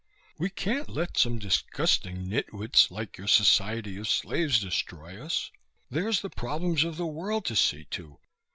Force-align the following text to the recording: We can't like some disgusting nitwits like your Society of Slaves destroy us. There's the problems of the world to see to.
We 0.39 0.49
can't 0.49 0.89
like 0.89 1.15
some 1.15 1.37
disgusting 1.37 2.25
nitwits 2.27 2.89
like 2.89 3.19
your 3.19 3.27
Society 3.27 3.97
of 3.97 4.07
Slaves 4.09 4.59
destroy 4.59 5.21
us. 5.23 5.51
There's 5.91 6.21
the 6.21 6.29
problems 6.31 6.83
of 6.83 6.97
the 6.97 7.05
world 7.05 7.45
to 7.45 7.55
see 7.55 7.83
to. 7.91 8.17